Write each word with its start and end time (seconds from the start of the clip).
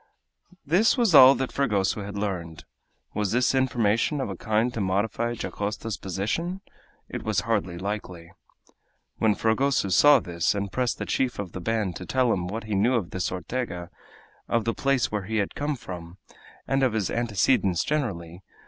This 0.65 0.97
was 0.97 1.13
all 1.13 1.35
that 1.35 1.51
Fragoso 1.51 2.01
had 2.03 2.17
learned. 2.17 2.65
Was 3.13 3.33
this 3.33 3.53
information 3.53 4.19
of 4.19 4.31
a 4.31 4.35
kind 4.35 4.73
to 4.73 4.81
modify 4.81 5.35
Dacosta's 5.35 5.95
position? 5.95 6.61
It 7.07 7.21
was 7.21 7.41
hardly 7.41 7.77
likely. 7.77 8.31
Fragoso 9.37 9.89
saw 9.89 10.19
this, 10.19 10.55
and 10.55 10.71
pressed 10.71 10.97
the 10.97 11.05
chief 11.05 11.37
of 11.37 11.51
the 11.51 11.61
band 11.61 11.95
to 11.97 12.07
tell 12.07 12.33
him 12.33 12.47
what 12.47 12.63
he 12.63 12.73
knew 12.73 12.95
of 12.95 13.11
this 13.11 13.31
Ortega, 13.31 13.91
of 14.49 14.65
the 14.65 14.73
place 14.73 15.11
where 15.11 15.25
he 15.25 15.43
came 15.53 15.75
from, 15.75 16.17
and 16.67 16.81
of 16.81 16.93
his 16.93 17.11
antecedents 17.11 17.83
generally. 17.83 18.41